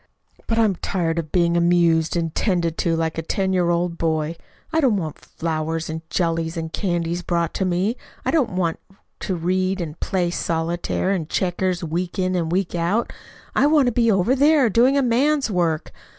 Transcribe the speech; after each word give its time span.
But 0.47 0.57
I'm 0.57 0.77
tired 0.77 1.19
of 1.19 1.31
being 1.31 1.55
amused 1.55 2.17
and 2.17 2.33
'tended 2.33 2.75
to 2.79 2.95
like 2.95 3.19
a 3.19 3.21
ten 3.21 3.53
year 3.53 3.69
old 3.69 3.99
boy. 3.99 4.35
I 4.73 4.81
don't 4.81 4.97
want 4.97 5.19
flowers 5.19 5.91
and 5.91 6.01
jellies 6.09 6.57
and 6.57 6.73
candies 6.73 7.21
brought 7.21 7.51
in 7.55 7.59
to 7.59 7.65
me. 7.65 7.97
I 8.25 8.31
don't 8.31 8.53
want 8.55 8.79
to 9.19 9.35
read 9.35 9.79
and 9.79 9.99
play 9.99 10.31
solitaire 10.31 11.11
and 11.11 11.29
checkers 11.29 11.83
week 11.83 12.17
in 12.17 12.33
and 12.33 12.51
week 12.51 12.73
out. 12.73 13.13
I 13.55 13.67
want 13.67 13.85
to 13.89 13.91
be 13.91 14.11
over 14.11 14.33
there, 14.35 14.71
doing 14.71 14.97
a 14.97 15.03
man's 15.03 15.51
work. 15.51 15.91